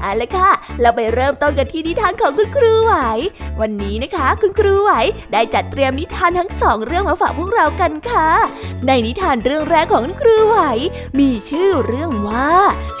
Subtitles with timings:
[0.00, 0.50] เอาละค่ะ
[0.80, 2.94] เราไปเริ่มต้นกันที่นิทานของคุณครูไหว
[3.60, 4.92] วันนี้นะคะ คุณครูไหว
[5.32, 8.28] ได้จัดเตรียมนิทานทั้งสองเรื่องมาฝากพวกเรากันค่ะ
[8.86, 10.58] ในนิทานเรื่องแรกของคุณครูไหว
[11.18, 12.50] มีชื่อเรื่องว่า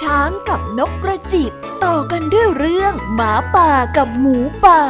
[0.02, 1.52] ช้างกับนกกระจิบ
[1.84, 4.82] ต่อกันด้วยเรื่อง หมาป่ากับหมูป่า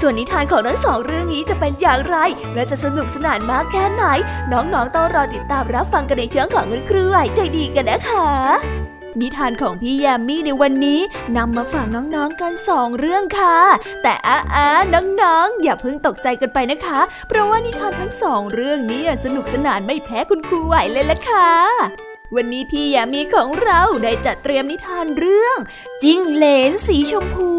[0.00, 2.16] ส่วนนิทานของทั้งสองเรื่องนี้จะเป็นอย่างไร
[2.54, 4.04] และจะสนุกสนานมากแค่ไหน
[4.52, 8.77] น้องๆต้องรอติดตามรับฟังกันในช่วงของคุณครูไหวใจดีกันนะคะ
[9.22, 11.00] นิทานของพี่แยมมี่ในวันนี้
[11.36, 13.58] นำมาฝากน้องๆกันสองเรื่องค่ะ
[14.02, 21.48] แต่อาอาน้องๆ อย่าเพิ่งตกใจกันไปนะคะ เพราะว่านิทานทั้งสองเรื่องนี้สนุกสนานไม่แพ้คุณครูไหวเลยละค่ะ
[22.36, 25.58] วันนี้พี่แยมมี่ของเราได้จัดเตรียมนิทานเรื่อง
[26.02, 27.52] จิ้งเหลนสีชมพู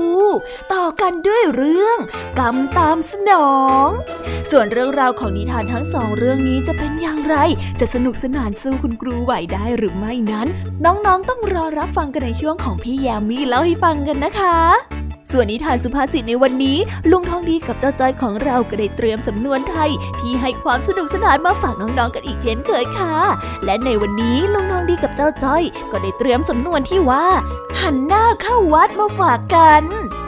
[0.73, 1.97] ต่อกันด้วยเรื่อง
[2.39, 3.87] กำตามสนอง
[4.51, 7.35] ส่วนเรื่องราวของนิทานทั้งสองเรื่องนี้จะเป็นอย่างไร
[7.79, 10.47] จะสนุกสนานสู้คุณครูไหวได้หรือไม่นั้น
[10.85, 14.98] น้องๆต้องรอรับฟังกันในช่วงของพี่แยมมี่เล่าให้ฟังกันนะคะ
[15.31, 16.77] ส่วนนิทานสุภาษิตในวันนี้
[17.11, 19.89] ลุงทองดีกับเจ้าจ้อยของเราก็ได้เตรียมสำนวนไทย
[20.19, 23.15] ที่ให้ความสนุกสนานมาฝากน้องๆกันอีกเช่นเคยค่ะ
[23.65, 27.25] และในวันนี้ลุงทองดีกับเจ้าจ้อย ก็ได้เตรียมสำนวนที่ว่า
[27.81, 29.83] หันหน้าเข้าวัดมาฝากกัน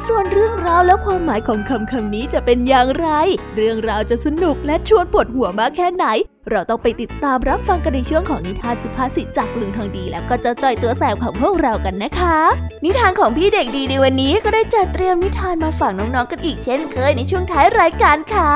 [0.07, 3.07] ส่วนเรื่องราวและความหมายของคำคำนี้จะเป็นอย่างไร
[3.55, 6.07] เรื่องราวจะสนุกและชวนปวดหัวมากแค่ไหน
[6.49, 12.37] เราต้องไปติดตามรับฟังกันในช่วงของนิทานสุภาษิตจากลุงทองดี แล้วก็เจ้าจ้อยตัวแสบของพวกเรากันนะคะ
[12.85, 18.53] นิทานของพี่เด็กดีในวันนี้ก็ได้จัดเตรียมนิทานมาฝากน้องๆกันอีกเช่นเคยในช่วงท้ายรายการค่ะ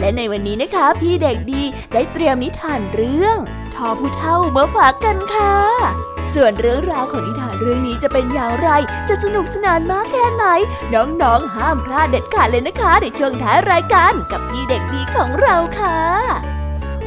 [0.00, 3.36] และในวันนี้นะคะ พี่เด็กดีได้เตรียมนิทานเรื่อง
[3.74, 5.56] ทอผู้เท่ามาฝากกันค่ะ
[6.34, 8.68] ส่วนเรื่องราวของนิทานเรื่องนี้จะเป็นอย่างไร
[9.08, 10.44] จะสนุกสนานมากแค่ไหน
[10.94, 16.59] น้องๆห้ามพลาดเด็ดขาดเลยนะคะในช่วงท้ายรายการกับพี่เด็กดีของเราค่ะ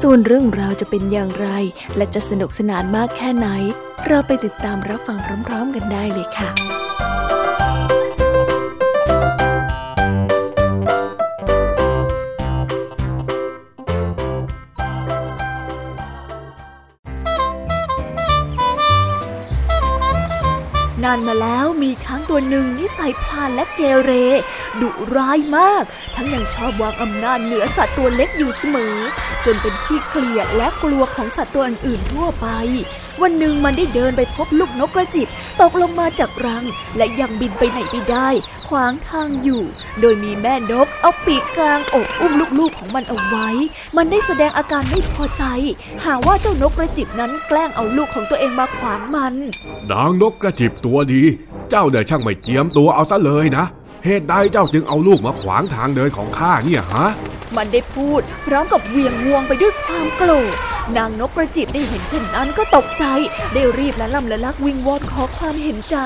[0.00, 1.48] ส่วนเรื่องราวจะเป็นอย่างไร
[1.96, 3.48] และจะสนุกสนานมากแค่ไหน
[4.06, 6.50] เราไปติดตามรับฟังพร้อมๆกันได้เลยค่ะ
[21.04, 21.61] นานมาแล้ว
[22.34, 24.12] ตัวหนึ่งนิสัยพลานและเกเร
[24.80, 25.84] ดุร้ายมาก
[26.14, 28.96] ทั้งยังชอบวางอำนาจเหนือสัตว์ตัวเล็กอยู่เสมอ
[29.44, 32.46] จนเป็นที่เกลียดและกลัวของสัตว์ตัวอื่นๆทั่วไป
[33.20, 35.28] วันหนึ่งมันได้เดินไปพบลูกนกกระจิบ
[35.60, 36.64] ตกลงมาจากรัง
[36.96, 38.28] และยังบินไปไหนไม่ได้
[38.68, 39.62] ขวางทางอยู่
[40.00, 43.48] โดยมีแม่นกเอาปีกกลางอกอุ้มลูกๆของมันเอาไว้
[43.96, 45.44] มันได้แสดงอาการไม่พอใจ
[46.04, 49.34] หาว่าเจ้านกกระจิบนั้นแกล้งเอาลูกของตัวเองมาขวางมัน
[49.90, 51.22] นางนกกระจิบตัวดี
[51.70, 53.64] เจ้าเดินช่างไม่เจียมตัวเอาซะเลยนะ
[54.04, 57.06] เหตุใดเจ้าจึงเอาลูกมาขวางทางเดินของข้าเนี่ยฮะ
[57.56, 60.56] มันได้พูดพร้อมกับเวียงงวงไปด้วยความโกรธ
[60.96, 63.04] นางนกกระจิบได้เห็นเช่นนั้นก็ตกใจ
[63.54, 65.96] ได้รีบและล่ำละลักวิงวอนขอความเห็นใจ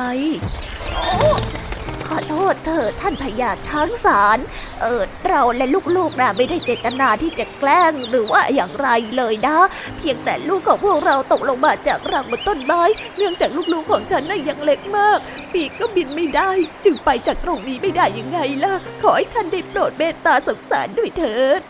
[2.17, 4.39] อโทษเถิดท่านพญาช้างสาร
[4.83, 5.67] เออเราและ
[5.97, 9.59] ลูกๆนะไม่ได้เจตนาที่จะแกล้งหรือว่าอย่างไรเลยนะ
[9.97, 12.83] เพียงแต่ลูกของพวกเราตกลงมาจากรังบนต้นไม้
[13.17, 15.19] เนื่องจากลูกๆของฉันน่ะยังเล็กมาก
[15.53, 16.51] ปีกก็บินไม่ได้
[16.85, 21.61] จึงไปจากตรงนี้ไม่ได้ยังไงล่ะ ขอให้ท่านได้โปรดเมตตาสงสารด้วยเถิด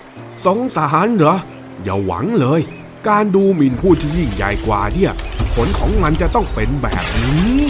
[0.47, 1.37] สงสารเหรอ
[1.83, 2.61] อย่าหวังเลย
[3.09, 5.13] การดูหมิ่นผู้ที่ยิ่งใหญ่กว่าเนี่ย
[5.55, 7.65] ผลของมันจะต้องเป็นแบบนี้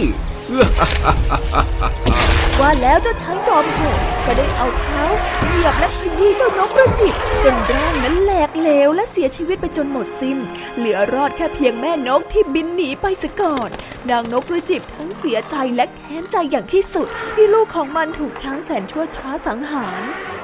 [2.59, 5.03] ว่าแล้วเจ้าช้างจอมโหดก็ได้เอาเท้า
[5.47, 7.13] เหยียบและขยี้เจ้านกกระจิบ
[7.43, 10.37] จนร่างนั้นแหลกเหลวและเสียชีวิตไปจนหมดสิน้น
[10.77, 13.69] เหลือรอดแค่เพียงแม่นกที่บินหนีไปซะก่อน
[14.09, 20.01] นางนกกระจิบทั้งเสียใจและแค้นใจอย่างที่สุด ที่ลูกของมันถูกช้างแสนชั่วช้าสังหาร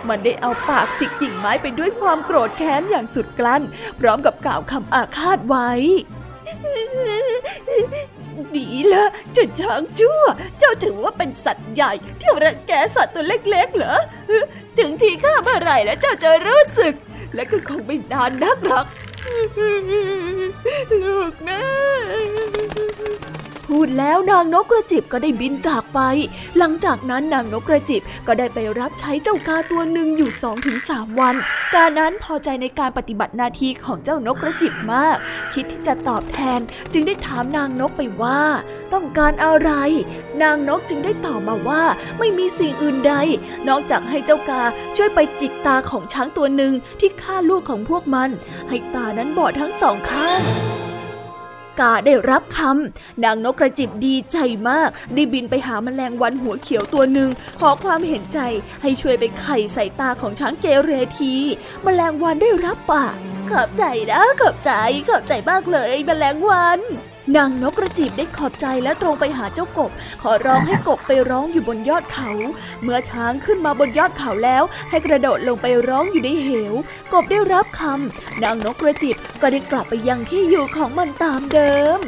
[0.08, 3.64] มันได้เอาปากจิกกิ่งไม้ไปด้วยความโกรธแค้นอย่างสุดกลั้น
[4.00, 5.72] พร้อมกับกล่าวคำอาฆาตไว้
[8.56, 10.21] ดีละเจ้าช้างชั่ว
[10.59, 13.97] เจ้าถือว่าเป็นสัตว์ใหญ่ ที่รังแกสัตว์ตัวเล็กๆเหรอ
[14.77, 16.94] ถึงทีข้าเมื่อไรแล้วเจ้าจะรู้สึก
[17.35, 18.85] และก็คงไม่นานนักหรอก
[21.01, 21.62] ลูกนะ
[23.68, 26.00] พูดแล้วนางนกกระจิบก็ได้บินจากไป
[26.57, 31.36] หลังจากนั้นนางนกกระจิบก็ได้ไปรับใช้เจ้ากาตัวหนึ่งอยู่สองถึงสามวัน
[31.74, 35.18] กานั้นพอใจในการปฏิบัติหน้าที่ของเจ้านกกระจิบมาก
[35.54, 36.60] คิดที่จะตอบแทน
[36.94, 38.42] จึงได้ถามนางนกไปว่า
[38.94, 39.71] ต้องการอะไร
[40.44, 41.83] นางนกจึงได้ตอบมาว่า
[42.19, 43.13] ไม่มีสิ่งอื่นใด
[43.68, 44.63] นอกจากให้เจ้ากา
[44.95, 48.30] ช่วยไปจิกตาของช้างตัวหนึ่งที่ฆ่าลูกของพวกมัน
[48.69, 50.42] ให้ตานั้นบอดทั้งสองข้าง
[51.80, 54.38] กาได้รับคำนางนกกระจิบดีใจ
[54.70, 57.30] มาก ได้บินไปหาแมลงวันหัวเขียวตัวหนึ่ง
[57.60, 58.40] ขอความเห็นใจ
[58.81, 61.34] ให้ช่วยไปไข่ใส่ตาของช้างเกเรที
[61.84, 63.16] แมลงวันได้รับปาก
[63.50, 64.72] ขอบใจนะ ขอบใจ
[65.10, 66.81] ขอบใจมากเลยแมลงวัน
[67.36, 72.31] นางนกกระจิบได้ขอบใจและตรงไปหาเจ้ากบ ขอร้องให้กบไปร้องอยู่บนยอดเขา
[72.81, 76.74] เมื่อช้างขึ้นมาบนยอดเขาแล้ว ให้กระโดดลงไปร้องอยู่ในเหว
[77.14, 82.00] กบได้รับคำนางนกกระจิบก็ได้กลับไปยังที่อยู่ของมันตามเดิม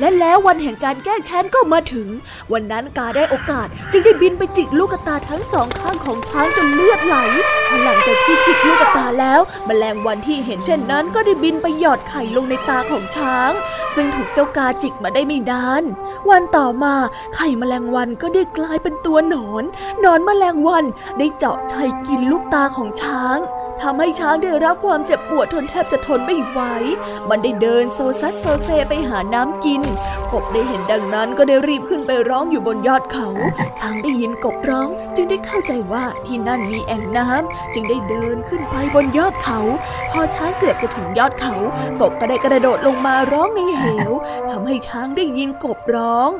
[0.00, 2.08] และแล้ววันแห่งการแก้แค้นก็มาถึง
[2.52, 7.16] วันนั้นกาได้โอกาส จึงได้บินไปจิกลูกตาทั้งสองข้างของช้างจนเลือดไหล
[7.68, 13.50] พอหลังจากที่จิกลูกตาแล้วแมลงวันที่เห็นเช่นนั้น ก็ได้บินไปหยอดไข่ลงในตาของช้าง
[13.94, 15.82] ซึ่งถูกเจ้ากาจิกมาได้ไม่นาน
[16.30, 16.94] วันต่อมา
[17.34, 19.64] ไข่แมลงวันก็ได้กลายเป็นตัวหนอน
[20.00, 20.84] หนอนแมลงวัน
[21.18, 23.38] ได้เจาะไชกินลูกตาของช้าง
[23.84, 26.60] ทำให้ช้างได้รับความเจ็บปวดทนแทบจะทนไม่ไหว
[27.28, 29.82] มันได้เดินโซซัดโซเซไปหาน้ำกิน
[30.32, 33.28] กบได้เห็นดังนั้นก็ได้รีบขึ้นไปร้องอยู่บนยอดเขา
[33.78, 39.60] ช้างได้ยินกบร้อง จึงได้เข้าใจว่าที่นั่นมีแอ่งน้ำจึงได้เดินขึ้นไปบนยอดเขา
[40.10, 41.54] พอช้างเกือบจะถึงยอดเขา
[42.00, 44.10] กบก็ได้กระโดดลงมาร้องในเหว
[44.50, 46.30] ทำให้ช้างได้ยินกบร้อง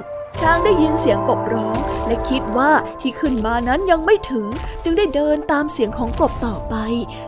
[0.41, 4.47] ช้างได้ยินเสียงกบร้อง และคิดว่าที่ขึ้นมานั้นยังไม่ถึง
[4.85, 6.75] จึงได้เดินตามเสียงของกบต่อไป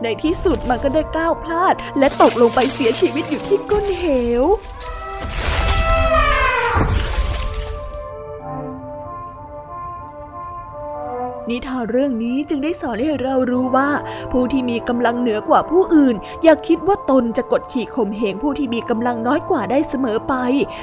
[0.03, 4.05] ในที่สุดมันก็ได้ก้าวพลาด และตกลงไปเสียชีวิตอยู่ที่ก้นเห
[4.41, 4.43] ว
[11.49, 13.89] นิทานเรื่องนี้จึงได้สอนให้เรารู้ว่า
[14.31, 20.33] ผู้ที่มีกำลังเหนือกว่าผู้อื่น อย่าคิดว่าตนจะกดขี่ข่มเหงผู้ที่มีกำลังน้อยกว่าได้เสมอไป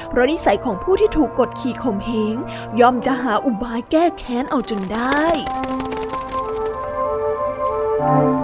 [0.09, 2.37] เพราะนิสัยของผู้ที่ถูกกดขี่ข่มเหง
[2.81, 5.25] ย่อมจะหาอุบายแก้แค้นเอาจนได้
[8.05, 8.44] Thank you.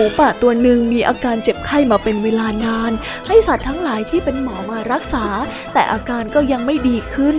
[0.00, 2.92] มูป่าตัวหนึ่งมีอาการเจ็บไข้มาเป็นเวลานาน
[3.26, 5.26] ให้สัตว์ทั้งหลายที่เป็นหมอมารักษา
[5.72, 7.36] แต่อาการก็ยังไม่ดีขึ้น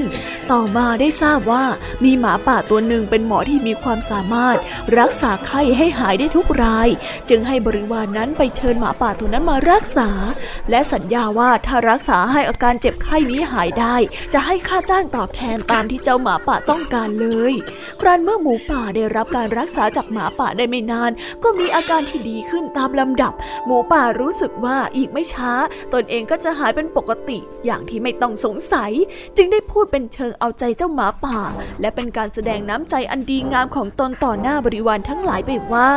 [0.51, 1.65] ต่อมาได้ทราบว่า
[2.03, 4.57] มีหมาป่าตัวหนึ่งเป็นหมอที่มีความสามารถ
[4.99, 6.89] รักษาไข้ให้หายได้ทุกราย
[7.29, 10.09] จึงให้บริวารนนั้นไปเชิญหมาป่าตัวนั้นมารักษา
[10.69, 13.95] และสัญญาว่าถ้ารักษาให้อาการเจ็บไข้นี้หายได้
[14.33, 17.53] จะให้ค่าจ้างตอบแทนตามที่เจ้าหมาป่าต้องการเลย
[18.01, 21.11] ครั้นเมื่อหมูป่าได้รับการรักษาจากหมาป่าได้ไม่นาน
[21.43, 23.33] ก็มีอาการที่ดีขึ้นตามลำดับ
[23.65, 25.51] หมูป่ารู้สึกว่าอีกไม่ช้า
[25.93, 28.91] ตนเองก็จะหายเป็นปกติ อย่างที่ไม่ต้องสงสัย
[29.37, 31.39] จึงได้พูดเป็นเชิงเอาใจเจ้าหมาป่า
[31.81, 35.91] และเป็นการแสดงน้ำใจอันดีงามของตนต่อหน้าบริวารทั้งหลายไปว่า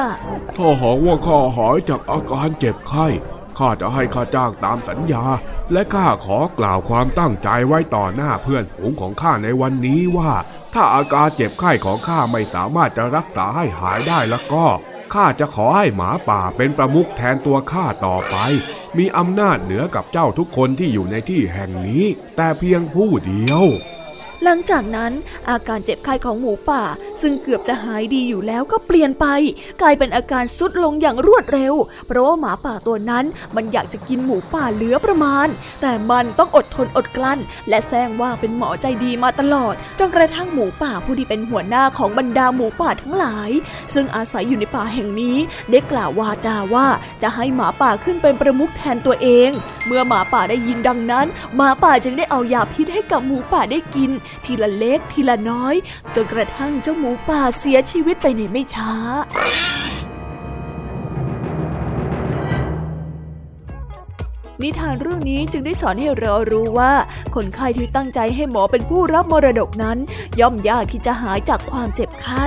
[0.57, 3.07] ถ้าหากว่าข้าหายจากอาการเจ็บไข้
[3.59, 5.25] ข้าจะให้ข้าจ้างตามสัญญา
[5.73, 10.33] และข้าขอกล่าวความตั้งใจไว้ต่อหน้าเพื่อนฝูงของข้าในวันนี้ว่า
[10.75, 14.65] ถ้าอาการเจ็บไข้ของข้าไม่สามารถจะรักษาให้หายได้แล้วก็
[15.13, 18.37] ข้าจะขอให้หมาป่าเป็นประมุขแทนตัวข้าต่อไป
[18.99, 22.05] มีอำนาจเหนือกับเจ้าทุกคนที่อยู่ในที่แห่งนี้
[22.37, 23.65] แต่เพียงผู้เดียว
[24.45, 25.13] หลังจากนั้น
[25.51, 26.83] อาการเจ็บไข้ของหมูป่า
[27.23, 29.27] ซึ่งเกือบจะหายดีอยู่แล้วก็เปลี่ยนไป
[29.81, 31.75] กลายเป็นอาการสุดลงอย่างรวดเร็ว
[32.07, 33.25] เพราะว่าหมาป่าตัวนั้น
[33.57, 35.49] มันอยากจะกินหมูป่าเหลือประมาณ
[35.81, 43.51] แต่มันต้องอดทนอดกลั้น และแซงว่าเป็นหมอใจดีมาตลอดจนกระทั่งหมูป่าผู้ที่เป็นหัวหน้าของบรรดาหมูป่าทั้งหลาย
[43.95, 45.37] ซึ่งอาศัยอยู่ในป่าแห่งนี้
[45.71, 46.87] ได้กล่าววาจาว่า
[47.23, 49.51] จะให้หมาป่าขึ้นเป็นประมุขแทนตัวเอง
[49.87, 54.11] เมื่อหมาป่าได้ยินดังนั้น หมาป่าจึงได้เอายาพิษให้กับหมูป่าได้กิน
[54.45, 55.75] ทีละเล็กทีละน้อย
[56.15, 58.93] จนกระทั่งเจ้าหมูป่าเสียชีวิตไปในไม่ช้า
[64.63, 66.93] นิทานเรื่องนี้จึงได้สอนให้เรารู้ว่า
[67.35, 69.99] คนไข้ที่ตั้งใจให้หมอเป็นผู้รับมรดกนั้น
[70.41, 72.47] ย่อมยากที่จะหายจากความเจ็บไข้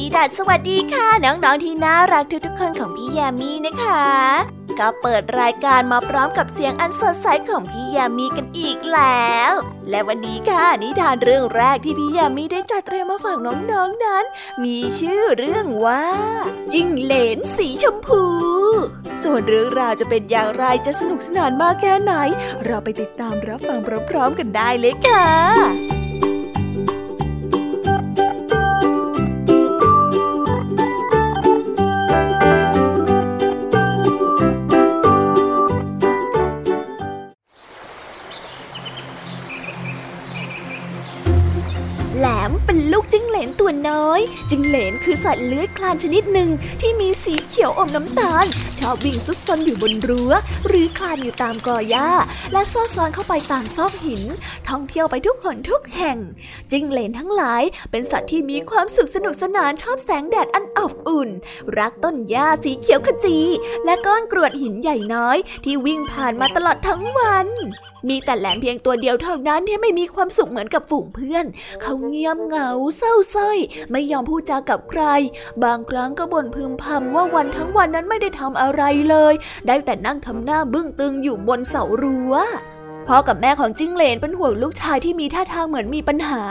[0.00, 4.04] โอดัสสวัสดีค่ะ น้องๆที่น่ารักทุกๆคนของพี่แยมี่นะคะ
[4.78, 9.52] ก็เปิดรายการมาพร้อมกับเสียงอันสดใสของพี่แยมี่กันอีกแล้ว
[9.90, 13.72] และวันนี้ค่ะนิทานเรื่องแรกที่พี่แยมี่ได้จัดเตรียมมาฝากน้องๆน
[14.04, 14.24] นั้น
[14.64, 16.04] มีชื่อเรื่องว่า
[16.72, 18.22] จิ้งเหลนสีชมพู
[19.24, 22.12] ส่วนเรื่องราวจะเป็นอย่างไรจะสนุกสนานมากแค่ไหน
[22.64, 23.78] เราไปติดตามรับฟัง
[24.10, 25.99] พร้อมๆกันได้เลยค่ะ
[43.90, 44.20] น้อย
[44.50, 46.50] จิงเหลนคือสัตว์เลื้อยคลานชนิดหนึ่ง
[46.80, 48.46] ที่มีสีเขียวอมน้ำตาล
[48.78, 50.32] ชอบวิ่งซุกซนอยู่บนรั้ว
[50.66, 52.10] หรือคลานอยู่ตามกอหญ้า
[52.52, 54.22] และซอกซอนเข้าไปตามซอกหิน
[54.68, 56.18] ท่องเที่ยวไปทุกหนทุกแห่ง
[56.70, 61.30] จิงเหลนทั้งหลายเป็นสัตว์ที่มีความสุขสนุกสนานชอบแสงแดดอันอบอุ่น
[61.78, 63.38] รักต้นหญ้าสีเขียวขจี
[63.84, 67.48] และก้อนกรวดหินใหญ่น้อย ที่วิ่งผ่านมาตลอดทั้งวัน
[68.08, 71.44] มีแต่แหลมเพียงตัวเดียวเท่านั้นที่ไม่มีความสุขเหมือนกับฝูงเพื่อน
[71.82, 73.58] เขาเงียบเหงาเศร้าส้อย
[73.90, 75.02] ไม่ยอมพูดจากับใคร
[75.64, 79.34] บางครั้งก็บ่นพึมพำว่าวันทั้งวันนั้นไม่ได้ทำอะไรเลย
[79.66, 82.34] ได้แต่นั่งทำหน้าบึ้งตึงอยู่บนเสารั้ว
[83.12, 86.42] พ่อกับแม่ของจิ้งเหลนเป็นห่วงลูกชายที่มีท่าทางเหมือนมีปัญหา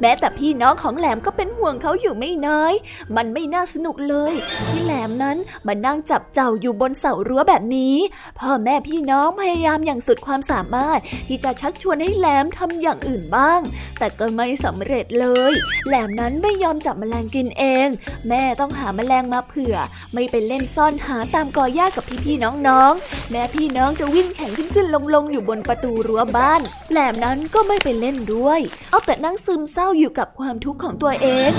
[0.00, 2.72] แม้แต่พี่น้องของแหลมก็เป็นห่วงเขาอยู่ไม่น้อย
[3.16, 4.32] มันไม่น่าสนุกเลย
[4.68, 7.96] ที่แหลมนั้นมานั่งจับเจ้าอยู่บนเสารั้วแบบนี้
[8.38, 13.60] พ่อแม่พี่น้องพยายามอย่างสุดความสามารถ ที่จะชักชวนให้แหลมทำอย่างอื่นบ้าง
[13.98, 15.52] แต่ก็ไม่สำเร็จเลย
[15.86, 17.88] แหลมนั้นไม่ยอมจับแมลงกินเอง
[18.28, 19.76] แม่ต้องหาแมลงมาเผื่อ
[20.14, 31.52] ไม่ไปเล่นซ่อนหาตามกอหญ้ากับพี่ๆน้องๆ แม่พี่น้องจะวิ่งแข่งขึ้นขึ้นลงลงอยู่บนประตูรั้วบ้าน แหลมนั้นก็ไม่ไปเล่นด้วย เอาแต่นั่งซึมเศร้าอยู่กับความทุกข์ของตัวเอง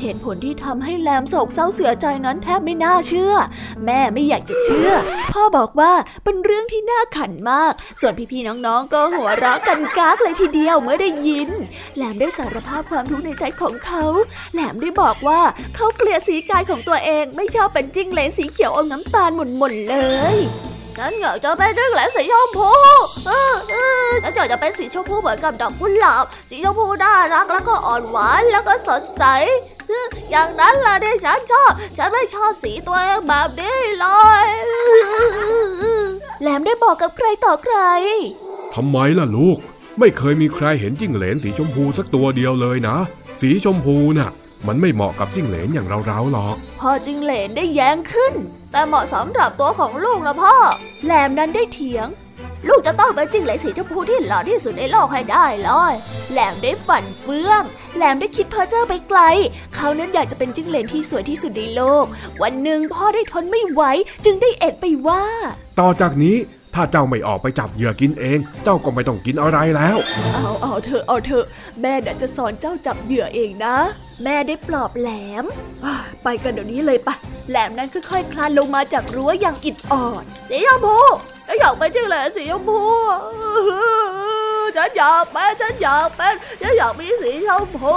[0.00, 3.32] เหตุผลที่ทำให้แหลมโศกเศร้าเสียใจนั้นแทบไม่น่าเชื่อ
[3.84, 4.90] แม่ไม่อยากจะเชื่อ
[5.32, 5.92] พ่อบอกว่า
[6.24, 11.50] เป็นเรื่องที่น่าขันมาก ส่วนพี่ๆน้องๆ ก็หัวเราะกันกากเลยทีเดียวเมื่อได้ยิน
[11.96, 14.04] แหลมได้สารภาพความทุกข์ในใจของเขา
[14.52, 15.40] แหลมได้บอกว่า
[15.74, 19.96] เขาเกลียดสีกายของตัวเองไม่ชอบเป็นจิ้งเหลนสีเขียวอมน้ำตาลหม่นๆเล
[20.34, 20.36] ย
[20.98, 22.70] ฉันอยากจะเป็นจิ้งเหลนสีชมพู
[24.22, 29.24] ฉันอยากจะเป็นสีชมพูเหมือนกับดอกกุหลาบ สีชมพูน่ารักแล้วก็อ่อนหวานแล้วก็สดใส
[30.30, 34.06] อย่างนั้นแหละที่ฉันชอบ ฉันไม่ชอบสีตัวเองแบบนี้เล
[34.44, 34.46] ย
[36.40, 37.76] แหลมได้บอกกับใครต่อใคร
[38.74, 39.58] ทำไมล่ะลูก
[39.98, 42.96] ไม่เคยมีใครเห็นจิ้งเหลนสีชมพูสักตัวเดียวเลยนะ
[43.40, 44.30] สีชมพูน่ะ
[44.66, 48.34] มันไม่เหมาะกับจิ้งเหลนอย่างเราๆหรอก พอจิ้งเหลนได้แย้งขึ้น
[48.74, 50.54] แต่เหมาะสำหรับตัวของลูกนะพ่อ
[51.04, 52.08] แหลมนั้นได้เถียง
[52.68, 55.92] ลูกจะต้องเป็นจิ้งเหลนสีชมพูที่หล่อที่สุดในโลกให้ได้เลย
[56.32, 57.62] แหลมได้ฝันเฟื่อง
[57.96, 59.20] แหลมได้คิดเพ้อเจ้อไปไกล
[59.74, 62.04] เขานั้นอยากจะเป็นจิ้งเหลนที่สวยที่สุดในโลก
[62.42, 63.82] วันหนึ่งพ่อได้ทนไม่ไหว
[64.24, 65.22] จึงได้เอ็ดไปว่า
[65.80, 66.36] ต่อจากนี้
[66.74, 69.96] ถ้าเจ้าไม่ออกไปจับเหยื่อกินเอง เจ้าก็ไม่ต้องกินอะไรแล้ว
[70.34, 71.46] เอาเอาเถอะเอาเถอะ
[71.80, 73.76] แม่จะสอนเจ้าจับเหยื่อเองนะ
[74.22, 75.10] แม่ได้ปลอบแหล
[75.42, 75.44] ม
[76.24, 77.14] ไปกันเดี๋ยวนี้เลยปะ
[77.50, 80.98] แหลมนั้นค่อยๆคลานลงมาจากรั้วอย่างอิดออดสีชมพู
[81.46, 82.80] ฉันอยากเป็นจิ้งเหลนสีชมพู
[84.76, 87.96] ฉันอยากเป็นฉันอยากเป็นฉันอยากมีสีชมพู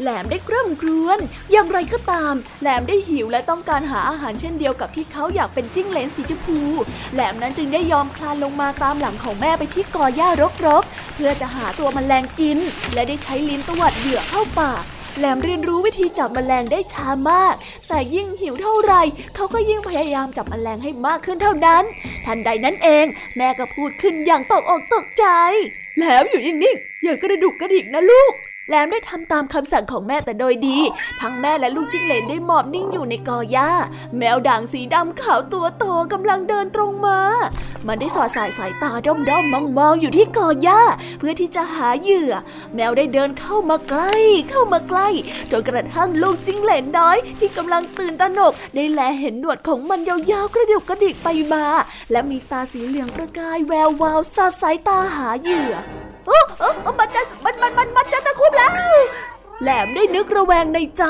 [0.00, 1.18] แหลมได้กร่ำกรวน
[1.52, 6.58] อย่างไรก็ตาม แหลมได้หิวและต้องการหาอาหารเช่นเดียวกับที่เขาอยากเป็นจิ้งเหลนสีชมพู
[7.14, 10.28] แหลมนั้นจึงได้ยอมคลานลงมาตามหลังของแม่ไปที่กอหญ้า
[10.66, 12.58] รกๆ เพื่อจะหาตัวมแมลงกิน
[12.92, 14.84] และได้ใช้ลิ้นตวัดเหยื่อเข้าปาก
[15.18, 17.54] แหลมเรียนรู้วิธีจับมแมลงได้ช้ามาก
[17.88, 18.94] แต่ยิ่งหิวเท่าไร
[19.34, 21.84] เขาก็ยิ่งพยายามจับมแมลงให้มากขึ้นเท่านั้น
[22.26, 25.26] ทันใดนั้นเอง แม่ก็พูดขึ้นอย่างตกอกตกใจ
[25.96, 28.32] แหลมอยู่นิ่งๆอย่ากระดุกกระดิกนะลูก
[28.68, 30.78] แหลมได้ทำตามคำสั่งของแม่แต่โดยดี
[31.20, 33.70] ทั้งแม่และลูกจิ้งเหลนได้หมอบนิ่งอยู่ในกอหญ้า
[34.18, 37.18] แมวด่างสีดำขาวตัวโตกำลังเดินตรงมา
[37.86, 40.82] มันได้สอดสายสายตาด้อมด้อมมองมองอยู่ที่กอหญ้า
[41.18, 42.32] เพื่อที่จะหาเหยื่อ
[42.74, 44.14] แมวได้เดินเข้ามาใกล้
[44.50, 45.08] เข้ามาใกล้
[45.50, 51.64] จนกระทั่งลูกจิ้งเหลนน้อย ที่กำลังตื่นตระหนก ได้แลเห็นหนวดของมันยาวๆกระดิกกระดิกไปมา
[52.10, 55.74] และมีตาสีเหลืองประกายแวววาวสอดสายตาหาเหยื่อ
[56.26, 58.70] เออเออมันจะมันมันมันมันจะตะคุบแล้ว
[59.62, 61.04] แหลมได้นึกระแวงในใจ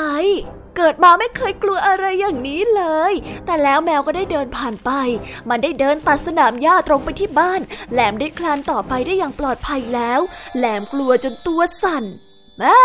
[0.77, 3.13] เกิดมาไม่เคยกลัวอะไรอย่างนี้เลย
[3.45, 4.91] แต่แล้วแมวก็ได้เดินผ่านไป
[5.49, 10.19] มันได้เดินตัดสนามหญ้าตรงไปที่บ้าน แหลมได้คลานต่อไปได้อย่างปลอดภัยแล้ว
[10.57, 12.03] แหลมกลัวจนตัวสั่น
[12.59, 12.77] แม่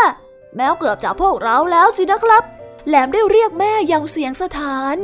[0.57, 2.43] แมวเกือบจับพวกเราแล้วสินะครับ
[2.89, 4.97] แหลมได้เรียกแม่อย่างเสียงสะท้าน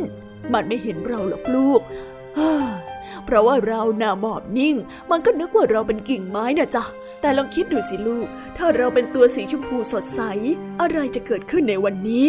[0.52, 1.80] มันไม่เห็นเราหรอกลูก
[3.24, 4.76] เพราะว่าเราหน้าหมอบนิ่ง
[5.10, 6.84] มันก็นึกว่าเราเป็นกิ่งไม้น่ะจ้ะ
[7.24, 10.20] แต่ลองคิดดูสิลูก ถ้าเราเป็นตัวสีชมพูสดใส
[10.80, 12.26] อะไรจะเกิดขึ้นในวันนี้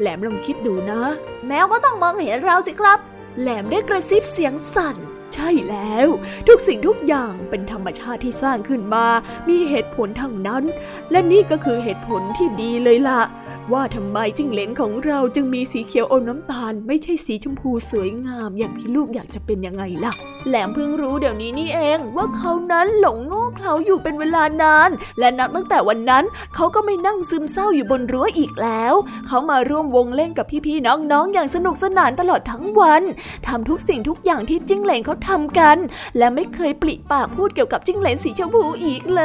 [0.00, 1.02] แหลมลองคิดดูนะ
[1.46, 2.98] แมวก็ต้องมองเห็นเราสิครับ
[3.40, 4.96] แหลมได้กระซิบเสียงสั่น
[5.34, 6.08] ใช่แล้ว
[6.48, 9.06] ทุกสิ่งทุกอย่างเป็นธรรมชาติที่สร้างขึ้นมา
[9.48, 10.64] มีเหตุผลทั้งนั้น
[11.10, 13.22] และนี่ก็คือเหตุผลที่ดีเลยล่ะ
[13.72, 20.12] ว่าทำไมจิ้งเหลนของเราจึงมีสีเขียวอมน้ำตาล ไม่ใช่สีชมพูสวยงามอย่างที่ลูกอยากจะเป็นยังไงล่ะ
[20.48, 28.94] แหลมเพิ่งรู้เดี๋ยวนี้นี่เองว่าเขานั้นหลงโง่เขลาอยู่เป็นเวลานาน และนับตั้งแต่วันนั้น เขาก็ไม่นั่งซึมเศร้าอยู่บนรั้วอีกแล้ว
[29.26, 33.02] เขามาร่วมวงเล่นกับพี่ๆน้องๆ อย่างสนุกสนานตลอดทั้งวัน
[33.46, 35.76] ทำทุกสิ่งทุกอย่างที่จิ้งเหลนเขาทำกัน
[36.18, 39.22] และไม่เคยปลิปากพูดเกี่ยวกับจิ้งเหลนสีชมพูอีกเล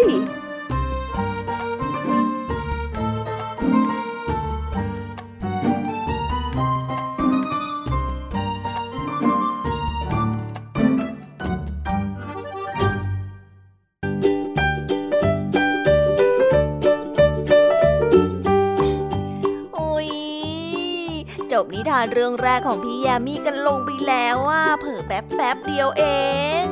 [0.00, 0.02] ย
[21.64, 26.04] บนิทานเรื่องแรกของพี่ยามีกันลงไปแล้วว่าเผิ่แป๊บแป๊บเดียวเอ
[26.62, 26.64] ง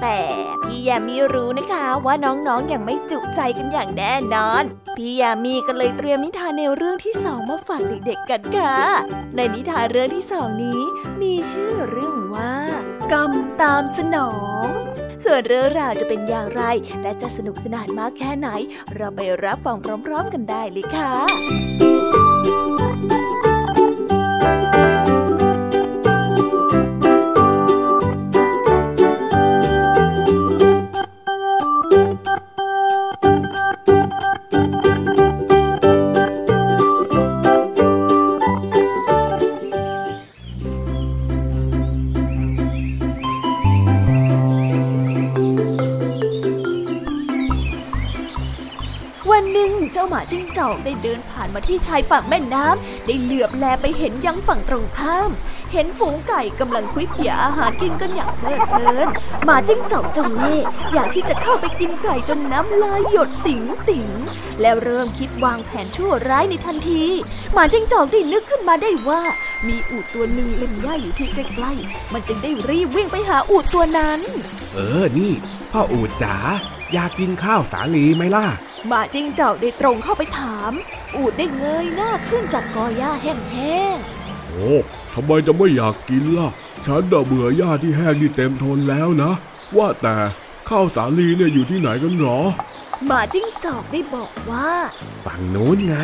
[0.00, 0.20] แต่
[0.62, 4.62] พี่ยามีรู้นะคะว่าน้องๆออย่างไม่จุใจกันอย่างแน่นอน
[4.96, 8.76] พี่ยามีก็เลยเตรียมนิทานแนวเรื่องที่สองมาฝากเด็กๆกันค่ะ
[9.36, 10.80] ในนิทานเรื่องที่สองนี้
[11.22, 12.54] มีชื่อเรื่องว่า
[13.12, 13.32] กรรม
[13.62, 14.32] ตามสนอ
[14.64, 14.66] ง
[15.24, 16.62] ส่วนเรื่องราวจะเป็นอย่างไร
[17.02, 18.48] และจะสนุกสนานมากแค่ไหน
[18.94, 21.85] เราไปรับฟังพร้อม ๆ กันได้เลยค่ะ
[50.66, 55.30] จอกได้เดินผ่านมาที่ชายฝั่งแม่น้ำได้เหลือบแลไปเห็นยังฝั่งตรงข้าม
[55.72, 59.08] เห็นฝูงไก่กำลังคุยเขียอาหารกินกันอย่างเพลิดเพลิน
[59.44, 60.58] หมาจิ้งจอกจงเล่
[60.92, 64.08] อยากที่จะเข้าไปกินไก่จนน้ำลายหยดติ๋งติ๋ง
[64.60, 67.04] แล้วเริ่มคิดวางแผนชั่วร้ายในทันที
[67.52, 69.22] หมาจิ้งจอกได้นึกขึ้นมาได้ว่า
[69.68, 74.20] มีอูดตัวหนึ่งเล่นย่าอยู่ที่ใกล้ๆมันจึงได้รีบวิ่งไปหาอูดตัวนั้น
[74.74, 75.32] เออนี่
[75.72, 76.36] พ่ออูดจ๋า
[76.92, 78.46] อยากกินข้าวสาลีไหมล่ะ
[78.88, 80.72] หมาจิ้งจอกได้ตรงเข้าไปถาม
[81.16, 84.72] อูดได้เงยหน้าขึ้นจากกอหญ้าแห้งๆ โอ้
[85.12, 86.50] ทำไมจะไม่อยากกินล่ะ
[86.86, 89.32] ฉันเบื่อหญ้าที่แห้งที่เต็มทนแล้วนะ
[89.76, 90.16] ว่าแต่
[90.68, 92.40] ข้าวสาลีเนี่ยอยู่ที่ไหนกันหรอ
[93.06, 94.70] หมาจิ้งจอกได้บอกว่า
[95.24, 95.96] ฝั่งโน้นไง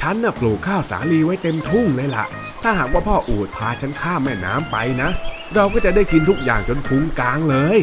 [0.00, 2.24] ฉันน่ะปลูกข้าวสาลีไว้เต็มทุ่งเลยล่ะ
[2.62, 5.08] ถ้าหากว่าพ่ออูดพาฉันข้ามแม่น้ำไปนะ
[5.54, 7.78] เราก็จะได้กินทุกอย่างจนพุงกลางเลย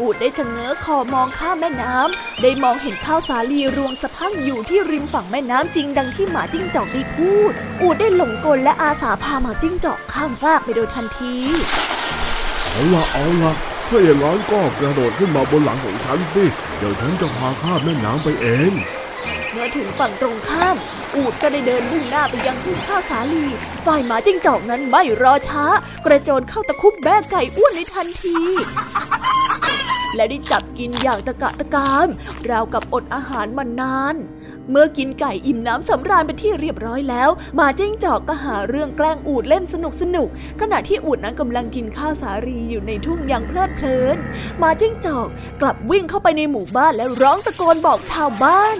[0.00, 11.34] อูดได้ชะเง้อคอมองข้ามแม่น้ำได้มองเห็นข้าวสาลีรวงสะพังอยู่ที่ริมฝั่งแม่น้ำจริงดังที่หมาจิ้งจอกได้พูด อูดได้หลงกลและอาสาพาหมาจิ้งจอกข้ามฟากไปโดยทันที
[12.70, 13.52] เอาละเอาละ
[13.88, 16.44] ถ้าอย่างนั้นก็กระโดดขึ้นมาบนหลังของฉันสิ
[16.78, 18.72] เดี๋ยวฉันจะพาข้ามแม่น้ำไปเอง
[19.52, 20.76] เมื่อถึงฝั่งตรงข้าม
[21.16, 23.44] อูดก็ได้เดินมุ่งหน้าไปยังทุ่งข้าวสาลี
[23.86, 25.64] ฝ่ายหมาจิ้งจอกนั้นไม่รอช้า
[26.06, 28.36] กระโจนเข้าตะคุบแม่ไก่อ้วนในทันที
[30.14, 32.08] และได้จับกินอย่างตะกะตะกาม
[32.50, 34.16] ราวกับอดอาหารมานาน
[34.70, 40.28] เมื่อกินไก่อิ่มน้ำสำราญเป็นที่เรียบร้อยแล้วหมาจิ้งจอกก็หาเรื่องแกล้งอูดเล่นสนุกสนุก
[40.60, 44.16] ขณะที่อูดนั้นกำลังกินข้าวสาลีอยู่ในทุ่งอย่างเพลิดเพลิน
[44.58, 45.28] หมาจิ้งจอก
[45.60, 48.76] กลับวิ่งเข้าไปในหมู่บ้านแล้วร้องตะโกนบอกชาวบ้าน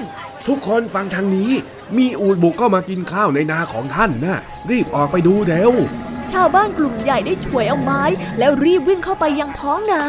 [0.46, 1.50] ทุกคนฟังทางนี้
[1.96, 4.38] มีอูดบุกเข้ามากินข้าวในนาของท่านนะ
[4.70, 5.72] รีบออกไปดูเร็ว
[6.32, 8.02] ชาวบ้านกลุ่มใหญ่ได้ฉวยเอาไม้
[8.38, 10.02] แล้วรีบวิ่งเข้าไปยังท้องนา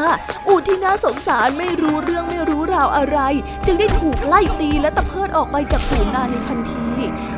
[0.48, 3.20] อูดที่น่าสงสารไม่รู้เรื่องไม่รู้ราวอะไร
[3.66, 6.90] จึงได้ถูกไล่ตีและตะเพิดออกไปจากผืนนาในทันที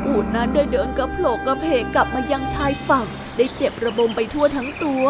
[0.06, 5.04] อูดนั้นได้เดินกระโผลกกระเพกกลับมายังชายฝั่ง ได้เจ็บระบมไปทั่วทั้งตัว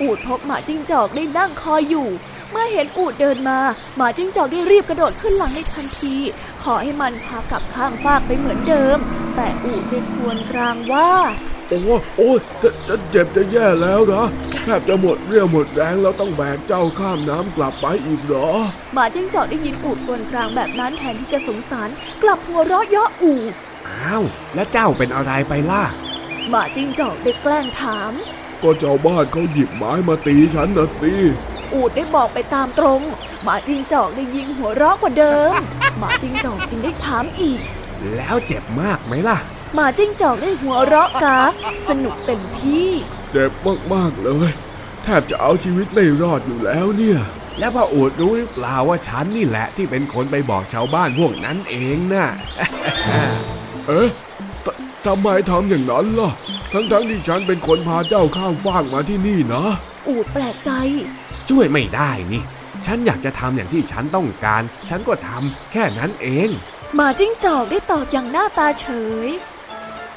[0.00, 2.08] อูดพบหมาจิ้งจอกได้นั่งคอยอยู่
[2.50, 3.58] เมื่อเห็นอูดเดินมา
[3.96, 6.16] หมาจิ้งจอกได้รีบกระโดดขึ้นหลังในทันที
[6.62, 8.98] ขอให้มันพากลับข้างฟากไปเหมือนเดิม
[9.36, 11.10] แต่อูดได้ควญกรางว่า
[11.68, 11.78] โอ้
[12.16, 14.26] โอ้ยจะจะเจ็บจะแย่แล้วนะ
[14.62, 18.48] แทบจะหมดเรี่ยวหมดแรงแล้วต้องแบกเจ้าข้ามน้ำกลับไปอีกเหรอ
[18.94, 21.88] หมาจิ้งจอกได้ยินอูดครวญกรางแบบนั้นแทนที่จะสงสาร
[22.22, 23.52] กลับหัวเราะเยาะอูด
[23.88, 25.84] อ้าวแล้วเจ้าเป็นอะไรไปล่ะ
[26.48, 28.12] หมาจิ้งจอกได้แกล้งถาม
[28.62, 31.12] ก็เจ้าบ้านเขาหยิบไม้มาตีฉันนะสิ
[31.72, 33.00] อูดได้บอกไปตามตรง
[33.42, 35.52] หมาจิ้งจอกได้ยิงหัวเราะกว่าเดิม
[35.98, 37.60] หมาจิ้งจอกจึงได้ถามอีก
[38.16, 39.38] แล้วเจ็บมากไหมล่ะ
[39.74, 41.52] หมาจิ้งจอกได้หัวเราะกาก
[41.88, 42.88] สนุกเต็มที่
[43.32, 43.52] เจ็บ
[43.94, 44.50] มากๆเลย
[45.02, 47.20] แทบจะเอาชีวิตไม่รอดอยู่แล้วเนี่ย
[47.58, 52.26] แล้วพ่ออูดรู้หรือเปล่าว่าฉันนี่แหละที่เป็นคนไปบอกชาวบ้านพวกนั้นเองนะ
[53.86, 54.08] เอ๊ะ
[54.64, 54.66] ท
[55.06, 56.30] ทำไมทำอย่างนั้นล่ะ
[56.72, 59.64] ทั้งๆที่ฉันเป็นคนพาเจ้าข้ามฟากมาที่นี่นะ
[60.08, 60.70] อูดแปลกใจ
[61.48, 62.42] ช่วยไม่ได้นี่
[62.86, 66.48] ฉันอยากจะทำอย่างที่ฉันต้องการ ฉันก็ทำแค่นั้นเอง
[66.94, 68.86] หมาจิ้งจอกได้ตอบอย่างหน้าตาเฉ
[69.26, 69.28] ย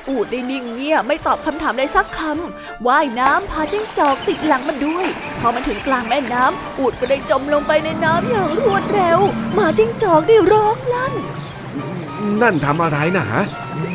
[0.09, 5.07] อูดได้นิ่งเงียบไม่ตอบคำถามใดสักคำว่ายน้ำพาจิ้งจอกติดหลังมันด้วย
[5.39, 9.19] พอมันถึงกลางแม่น้ำอูดก็ได้จมลงไปในน้ำอย่างรวดเร็ว
[9.53, 11.13] หมาจิ้งจอกได้ร้องลั่น
[12.41, 13.43] นั่นทำอะไรนะฮะ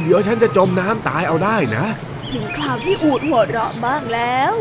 [0.02, 1.86] เดี๋ยวฉันจะจมน้ำตายเอาได้นะ
[2.32, 4.54] ถึงคราวที่อูดหัวเราะบ้างแล้ว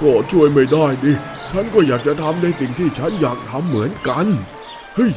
[0.00, 1.12] ก็ช่วยไม่ได้ดิ
[1.50, 4.26] ฉันก็อยากจะทำในสิ่งที่ฉันอยากทำเหมือนกัน
[4.96, 5.12] เฮ้ย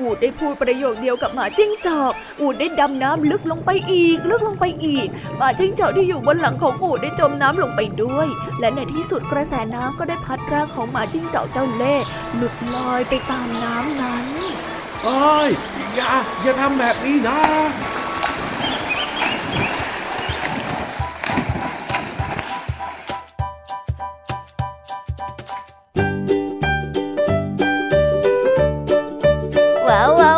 [0.00, 5.06] อูดได้พูดประโยคเดียวกับหมาจิ้งจอก อูดได้ดำน้ำลึกลงไปอีก ลึกลงไปอีก
[5.38, 8.28] หมาจิ้งจอกที่อยู่บนหลังของอูดได้จมน้ำลงไปด้วย
[8.60, 12.04] และในที่สุดกระแสน้ำก็ได้พัดร่างของหมาจิ้งจอกเจ้าเล่ห์
[12.36, 14.26] หลุดลอยไปตามน้ำนั้น
[15.04, 15.48] โอ้ย
[15.94, 17.38] อย่าอย่าทำแบบนี้นะ
[29.88, 30.37] 娃娃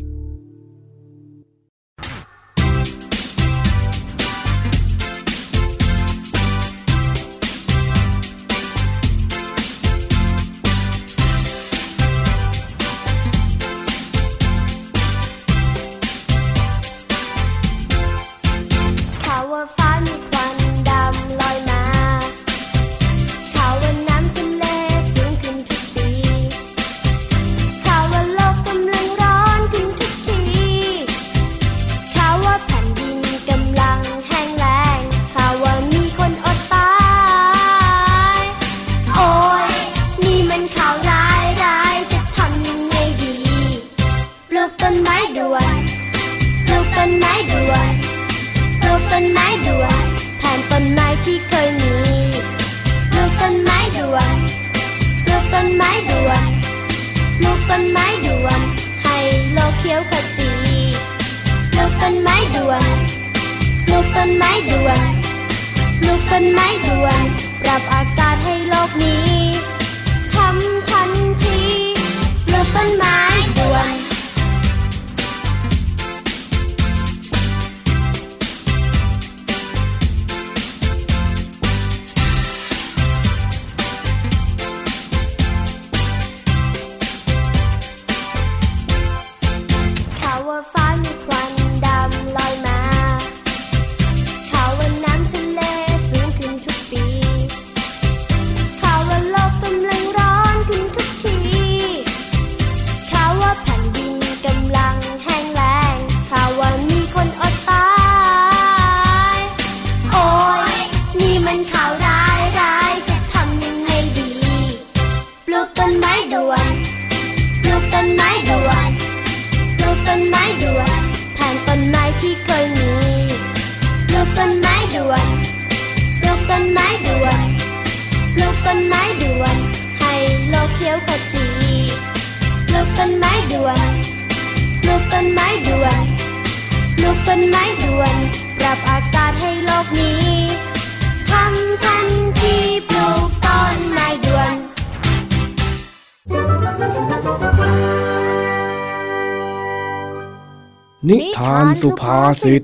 [152.41, 152.55] ซื้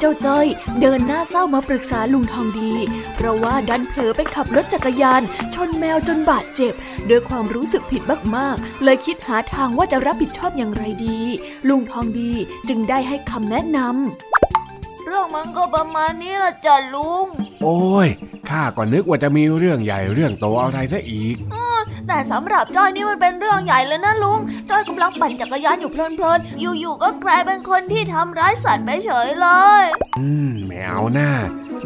[0.00, 0.46] เจ้าจ้อย
[0.80, 2.72] เดินหน้าเศร้ามาปรึกษาลุงทองดี
[3.14, 5.22] เพราะว่าดันเผลอไปขับรถจักรยาน
[5.54, 6.74] ชนแมวจนบาดเจ็บ
[7.08, 8.02] ด้วยความรู้สึกผิด
[8.36, 11.20] มากๆ เลยคิดหาทางว่าจะรับผิดชอบอย่างไรดี
[11.68, 12.32] ลุงทองดี
[12.68, 17.26] จึงได้ให้คำแนะนำเรื่องมันก็ประมาณนี้ละจ้ะลุง
[17.62, 18.08] โอ้ย
[18.48, 21.36] ข้าก็นึกว่าจะมีเรื่องใหญ่เรื่องโตอะไรซะอีก
[22.08, 24.40] แต่สำหรับจ้อยนี่มันเป็นเรื่องใหญ่เลยนะลุง
[24.70, 29.48] จ้อยกำลังปั่นจักรยานอยู่เพลินๆ อยู่ๆก็กลายเป็นคนที่ทำร้ายสัตว์ไปเฉยเล
[29.82, 29.84] ย
[30.18, 31.30] อืมไม่เอาหน้า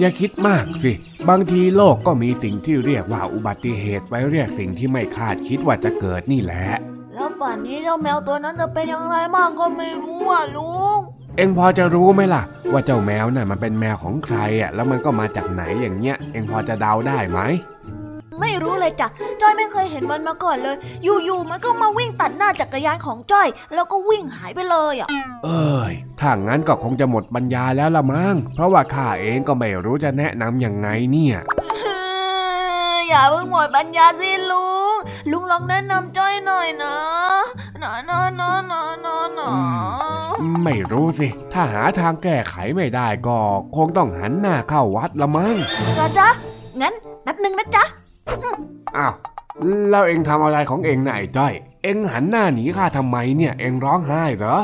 [0.00, 0.92] อย่าคิดมากสิ
[1.28, 6.66] บางทีโลกก็มีสิ่งที่เรียกว่าอุบัติเหตุไปเรียกสิ่งที่ไม่คาดคิดว่าจะเกิดนี่แหละ
[7.14, 10.98] แล้วป่านนี้เจ้าแมวตัวนั้นจะเป็นอย่างไรมากก็ไม่รู้อะลุง
[11.36, 17.40] เอ็งพอจะรู้ไหมล่ะ ว่าเจ้าแมวน่ะมันเป็นแมวของใครอะแล้วมันก็มาจากไหนอย่างเงี้ย เอ็งพอจะเดาได้ไหม
[18.40, 19.08] ไม่รู้เลยจ้ะ
[19.40, 25.08] จ้อยไม่เคยเห็นมันมาก่อนเลย อยู่ๆมันก็มาวิ่งตัดหน้าจักรยานของจ้อย แล้วก็วิ่งหายไปเลยอะ
[25.44, 31.36] เอ้ยถ้างั้นก็คงจะหมดปัญญาแล้วละมั้งเพราะว่าข้าเองก็ไม่รู้จะแนะนำยังไงเนี่ย
[33.08, 34.71] อย่าเพิ่งหมดปัญญาสิลุง
[35.30, 36.96] ลุงลองแนะนำจ้อยหน่อยนะ
[37.82, 39.50] นะนะนะนะนะนะ
[40.64, 43.38] ไม่รู้สิ ถ้าหาทางแก้ไขไม่ได้ก็
[43.76, 45.56] คงต้องหันหน้าเข้าวัดละมั้ง
[45.94, 46.28] เหรอจ๊ะ
[46.80, 47.84] งั้นแป๊บหนึ่งนะจ๊ะ
[48.96, 49.14] อ้าว
[49.90, 54.58] แล้วเอ็งทำอะไรของเอ็งน่ะไอ้จ้อย เอ็งหันหน้าหนีข้าทำไมเนี่ย เอ็งร้องไห้เหรอ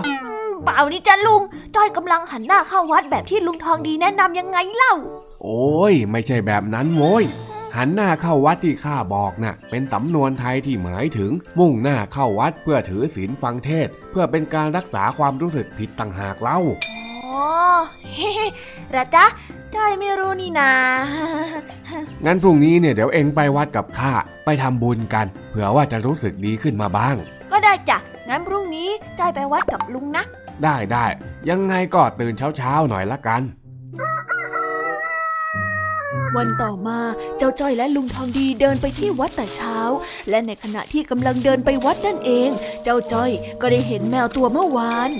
[0.65, 1.43] เปล่านี่จ้ะลุง
[1.75, 4.95] จ้อยกำลังหันหน้าเข้าวัดแบบที่ลุงทองดีแนะนำยังไงเล่า
[5.43, 7.25] โอ้ย ไม่ใช่แบบนั้นโว้ย
[7.77, 16.59] หันหน้าเข้าวัดที่ข้าบอกน่ะเป็นสำนวนไทยที่หมายถึง มุ่งหน้าเข้าวัดเพื่อถือศีลฟังเทศน์เพื่อเป็นการรักษาความรู้สึกผิดต่างหากเล่า
[17.27, 17.45] อ๋อ
[18.15, 18.31] เฮ้
[18.91, 19.25] เหระจ๊ะ
[19.75, 20.73] จ้อยไม่รู้นี่นา
[22.25, 24.13] งั้นพรุ่งนี้เนี่ยเดี๋ยวเอ็งไปวัดกับข้า
[24.45, 27.17] ไปทำบุญกัน เผื่อว่าจะรู้สึกดีขึ้นมาบ้าง
[27.51, 27.99] ก็ได้จ้ะ
[28.29, 28.89] งั้นพรุ่งนี้
[29.19, 30.25] จ้อยไปวัดกับลุงนะ
[30.65, 31.07] ได้ได้
[31.49, 33.43] ยังไงก็ตื่นเช้าเช้าๆหน่อยละกัน
[36.37, 36.99] วันต่อมา
[37.39, 39.77] เจ้าจ้อยและลุงทองดีเดินไปที่วัดแต่เช้า
[40.31, 42.49] และในขณะที่กำลังเดินไปวัดนั่นเอง
[42.85, 43.31] เจ้าจ้อย
[43.61, 45.11] ก็ได้เห็นแมวตัวเมื่อวาน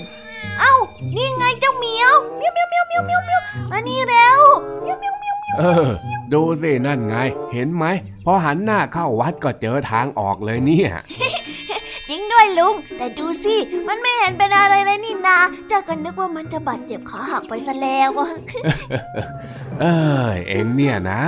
[0.59, 0.73] เอ้า
[1.15, 4.41] นี่ไงเจ้าเหมียวเมียวเมียวเมียวเมียวเมียวเมียวมานี่เร็ว
[4.81, 5.89] เมียวเมียวเมียวเออ
[6.33, 7.15] ดูสินั่นไง
[7.53, 7.85] เห็นไหม
[8.25, 10.91] พอหันหน้าเข้าวัดก็เจอทางออกเลยเนี่ย
[12.09, 13.55] จริงด้วยลุง แต่ดูสิ
[13.87, 18.11] มันไม่เห็นเป็นอะไรเลยนี่นาเจ้าก็นึกว่ามันจะบาดเจ็บขาหักไปซะแล้ว
[19.81, 19.85] เอ
[20.35, 21.23] ยเอ็งเนี่ยนะ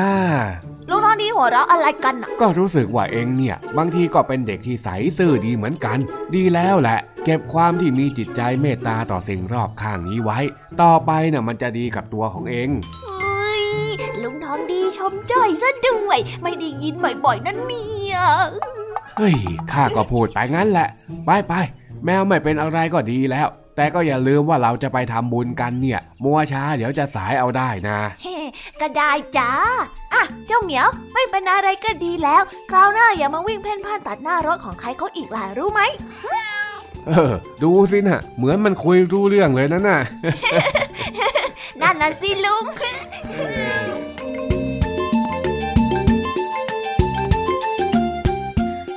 [0.90, 5.98] ลุงทองดีหัวเราะอะไรกันน่ะ ก็รู้สึกว่าเอ็งเนี่ย บางทีก็เป็นเด็กที่ใสซื่อดีเหมือนกัน
[6.36, 10.40] ดีแล้วแหละ เก็บความที่มีจิตใจเมตตาต่อสิ่งรอบข้างนี้ไว้
[10.82, 12.70] ต่อไปน่ะมันจะดีกับตัวของเอ็ง
[13.22, 13.66] เฮ้ย
[14.24, 16.94] ลุงทองดีชมจ้อยซะด้วย ไม่ได้ยิน
[17.26, 18.18] บ่อยๆนั่นเนี่ย
[19.18, 19.36] เฮ้ย
[19.72, 20.88] ข้าก็พูดไปงั้นแหละ
[21.26, 21.54] ไปไป
[22.06, 28.38] แมวไม่เป็นอะไรก็ดีแล้ว แต่ก็อย่าลืมว่าเราจะไปทำบุญกันเนี่ย มัวช้าเดี๋ยวจะสายเอาได้นะเฮ้
[28.82, 29.52] ก็ได้จ้า
[30.14, 35.82] อะเจ้าเหมียวไม่เป็นอะไรก็ดีแล้ว คราวหน้าอย่ามาวิ่งเพ่นพ่านตัดหน้ารถของใครเขาอีกล่ะรู้ไหม
[37.08, 40.00] เออ ดูสินะเหมือนมันคุยรู้เรื่องเลยนะน่ะ
[41.82, 42.66] นั่นน่ะสิลุง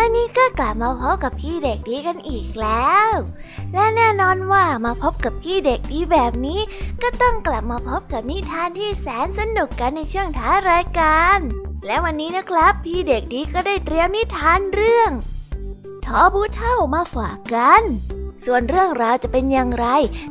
[0.00, 3.08] วันนี้ก็กลับมาพบกับพี่เด็กดีกันอีกแล้ว
[3.74, 6.60] และแน่นอนว่ามาพบกับพี่เด็กดีแบบนี้
[7.02, 11.38] ก็ต้องกลับมาพบกับนิทานที่แสนสนุกกันในช่วงท้ารายการ
[11.86, 15.10] และวันนี้นะครับ พี่เด็กดีก็ได้เตรียมนิทานเรื่อง
[16.04, 17.82] ทอบูเท่ามาฝากกัน
[18.44, 19.86] ส่วนเรื่องราวจะเป็นอย่างไร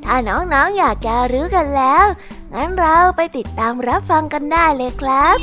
[0.06, 2.06] ถ้าน้องๆอยากจะรู้กันแล้ว
[2.54, 5.38] งั้นเราไปติดตามรับฟังกันได้เลยครับ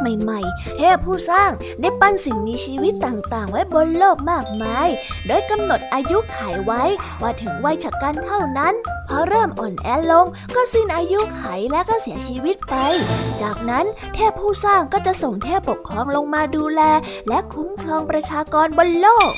[0.00, 1.50] ใหม่ๆ เทพผู้สร้าง
[1.80, 4.88] ได้ปั้นสิ่งมีชีวิตต่างๆ ไว้บนโลกมากมาย
[5.26, 6.82] โดยกำหนดอายุไขไว้
[7.22, 8.74] ว่าถึงวัยชะกันเท่านั้น
[9.08, 12.74] พอเริ่มอ่อนแอลงก็สิ้นอายุไขและก็เสียชีวิตไป
[13.42, 16.80] จากนั้นเทพผู้สร้างก็จะส่งเทพปกครองลงมาดูแล
[17.28, 19.30] และคุ้มครองประชากรบนโลก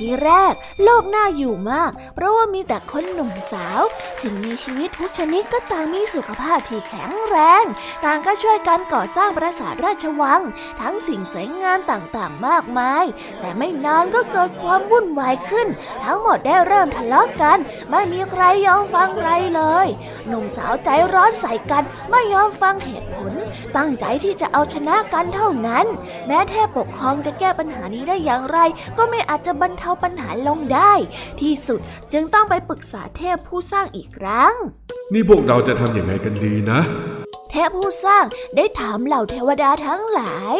[0.00, 3.82] ทีแรก โลกน่าอยู่มาก เพราะว่ามีแต่คนหนุ่มสาว
[4.22, 7.64] สิ่งมีชีวิตทุกชนิดก็ต่างมีสุขภาพที่แข็งแรง
[8.04, 10.40] ต่างก็ช่วยกันก่อสร้างปราสาทราชวัง
[10.80, 13.04] ทั้งสิ่งสวยงามต่างๆมากมาย
[13.40, 15.66] แต่ไม่นานก็เกิดความวุ่นวายขึ้น
[16.04, 17.58] ทั้งหมดได้เริ่มทะเลาะกัน
[17.90, 19.86] ไม่มีใครยอมฟังใครเลย
[20.28, 23.32] หนุ่มสาวใจร้อนใส่กัน ไม่ยอมฟังเหตุผล
[23.76, 25.86] ตั้งใจที่จะเอาชนะกันเท่านั้น
[26.26, 28.58] แม้เทพปกครองจะแก้ปัญหานี้ได้อย่างไร
[28.98, 30.92] ก็ไม่อาจจะบรรเทาปัญหาลงได้
[31.40, 31.80] ที่สุด
[32.12, 34.52] จึงต้องไปปรึกษาเทพผู้สร้างอีกครั้ง
[35.12, 36.80] นี่พวกเราจะทำอย่างไรกันดีนะ
[37.50, 38.24] เทพผู้สร้าง
[38.56, 40.56] ได้ถามเหล่าเทวดาทั้งหลาย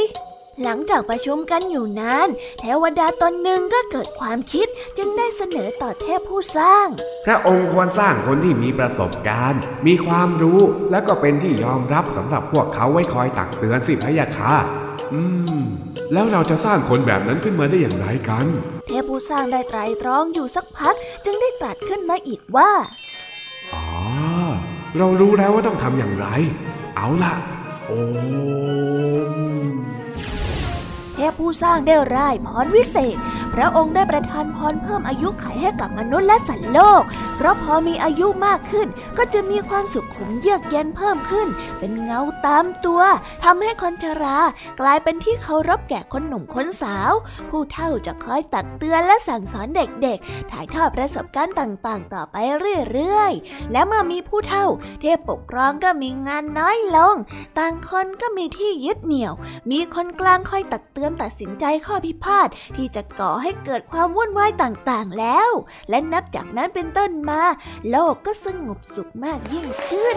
[0.65, 2.29] หลังจากประชุมกันอยู่นาน
[2.61, 4.67] เทวดาตนหนึ่งก็เกิดความคิด
[4.99, 6.87] จึงได้เสนอต่อเทพผู้สร้าง
[7.27, 10.61] พระองค์ควรสร้างคนที่มีประสบการณ์ มีความรู้
[10.91, 14.55] และก็เป็นที่ยอมรับสำหรับพวกเขาไว้คอยตักเตือนสิพะยะค่ะ
[15.13, 15.21] อื
[15.61, 15.63] ม
[16.13, 18.47] แล้วเราจะสร้างคนแบบนั้นขึ้นมาได้อย่างไรกัน
[18.87, 20.95] เทพผู้สร้างได้ไตรตรองอยู่สักพัก
[21.25, 22.71] จึงได้ตรัสขึ้นมาอีกว่า
[23.75, 23.87] อ๋อ
[24.99, 26.27] เรารู้แล้วว่าต้องทำอย่างไร
[26.97, 27.35] เอาล่ะ
[27.87, 27.91] โอ
[29.67, 29.71] ม
[31.15, 33.17] เทพผู้สร้างได้ร่ายพรวิเศษ
[33.55, 37.03] พระองค์ได้ประทานพรเพิ่มอายุไขให้กับมนุษย์และสัตว์โลก
[37.37, 38.89] เพราะพอมีอายุมากขึ้น
[39.19, 41.49] ก็จะมีความสุขขุมเยือกเย็นเพิ่มขึ้น
[41.79, 43.03] เป็นเงาตามตัว
[43.45, 44.39] ทำให้คนชรา
[44.81, 47.13] กลายเป็นที่เคารพแก่คนหนุ่มคนสาว
[47.51, 52.37] ผู้เฒ่าจะคอยตักเตือนและสั่งสอนเด็กๆ ถ่ายทอดประสบการณ์ต่างๆ ต่อไป
[52.91, 54.67] เรื่อยๆ และเมื่อมีผู้เฒ่า
[55.01, 57.15] เทพปกครองก็มีงานน้อยลง
[57.59, 59.35] ต่างคนก็มีที่ยึดเหนี่ยว
[59.71, 65.51] มีคนกลางคอยตักเตือนตัดสินใจข้อพิพาทที่จะก่อให้เกิดความวุ่นวายต่างๆแล้ว
[65.91, 67.43] และนับจากนั้นเป็นต้นมา
[67.91, 70.17] โลกก็สงบสุขมากยิ่งขึ้น